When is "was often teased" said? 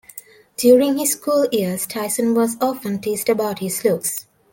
2.33-3.29